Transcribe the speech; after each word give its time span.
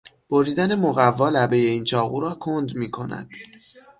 بریدن 0.29 0.75
مقوا 0.79 1.29
لبهی 1.29 1.65
این 1.65 1.83
چاقو 1.83 2.19
را 2.21 2.35
کند 2.35 2.75
میکند. 2.75 3.29